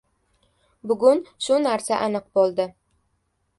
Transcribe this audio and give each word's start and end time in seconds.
Bugun 0.91 1.21
shu 1.49 1.61
narsa 1.67 2.01
aniq 2.07 2.27
bo‘ldi. 2.39 2.69